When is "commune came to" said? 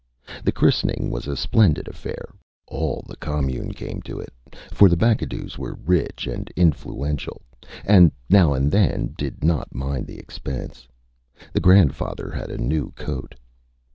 3.17-4.19